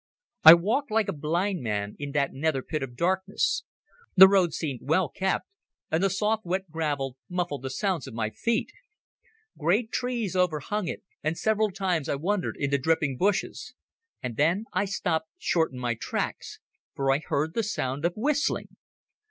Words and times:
I 0.43 0.55
walked 0.55 0.89
like 0.89 1.07
a 1.09 1.13
blind 1.13 1.61
man 1.61 1.95
in 1.99 2.11
that 2.13 2.33
nether 2.33 2.63
pit 2.63 2.81
of 2.81 2.95
darkness. 2.95 3.63
The 4.15 4.27
road 4.27 4.51
seemed 4.51 4.79
well 4.81 5.09
kept, 5.09 5.45
and 5.91 6.01
the 6.01 6.09
soft 6.09 6.43
wet 6.43 6.71
gravel 6.71 7.17
muffled 7.29 7.61
the 7.61 7.69
sounds 7.69 8.07
of 8.07 8.15
my 8.15 8.31
feet. 8.31 8.71
Great 9.59 9.91
trees 9.91 10.35
overhung 10.35 10.87
it, 10.87 11.03
and 11.23 11.37
several 11.37 11.69
times 11.69 12.09
I 12.09 12.15
wandered 12.15 12.55
into 12.57 12.79
dripping 12.79 13.15
bushes. 13.15 13.75
And 14.23 14.37
then 14.37 14.65
I 14.73 14.85
stopped 14.85 15.29
short 15.37 15.71
in 15.71 15.77
my 15.77 15.93
tracks, 15.93 16.57
for 16.95 17.11
I 17.13 17.19
heard 17.19 17.53
the 17.53 17.61
sound 17.61 18.03
of 18.03 18.13
whistling. 18.15 18.69